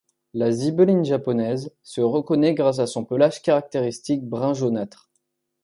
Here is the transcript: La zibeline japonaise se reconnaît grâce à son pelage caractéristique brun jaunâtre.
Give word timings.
La 0.33 0.49
zibeline 0.51 1.05
japonaise 1.05 1.71
se 1.83 2.01
reconnaît 2.01 2.55
grâce 2.55 2.79
à 2.79 2.87
son 2.87 3.05
pelage 3.05 3.43
caractéristique 3.43 4.25
brun 4.27 4.55
jaunâtre. 4.55 5.11